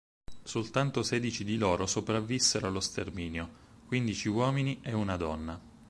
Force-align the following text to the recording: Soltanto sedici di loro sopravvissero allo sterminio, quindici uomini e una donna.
Soltanto 0.41 1.03
sedici 1.03 1.43
di 1.43 1.59
loro 1.59 1.85
sopravvissero 1.85 2.65
allo 2.65 2.79
sterminio, 2.79 3.47
quindici 3.85 4.27
uomini 4.29 4.79
e 4.81 4.93
una 4.93 5.15
donna. 5.15 5.61